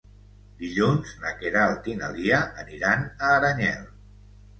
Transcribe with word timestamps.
Dilluns 0.61 1.11
na 1.25 1.33
Queralt 1.41 1.89
i 1.93 1.95
na 1.99 2.09
Lia 2.15 2.39
aniran 2.63 3.05
a 3.05 3.31
Aranyel. 3.35 3.85